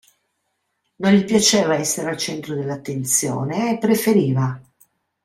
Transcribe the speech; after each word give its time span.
Non 0.95 1.11
gli 1.13 1.23
piaceva 1.25 1.75
essere 1.75 2.09
al 2.09 2.17
centro 2.17 2.55
dell'attenzione, 2.55 3.73
e 3.73 3.77
preferiva. 3.77 4.59